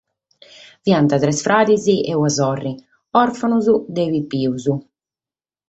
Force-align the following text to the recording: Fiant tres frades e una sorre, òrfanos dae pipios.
Fiant 0.87 1.09
tres 1.23 1.41
frades 1.47 1.85
e 1.97 2.17
una 2.21 2.33
sorre, 2.37 2.73
òrfanos 3.23 3.71
dae 4.01 4.09
pipios. 4.17 4.69